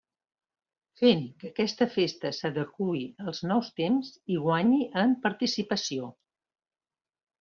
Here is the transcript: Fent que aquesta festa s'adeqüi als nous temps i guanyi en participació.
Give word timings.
Fent 1.01 1.19
que 1.41 1.49
aquesta 1.49 1.87
festa 1.97 2.31
s'adeqüi 2.37 3.03
als 3.27 3.43
nous 3.51 3.69
temps 3.83 4.09
i 4.37 4.41
guanyi 4.47 4.81
en 5.03 5.15
participació. 5.27 6.09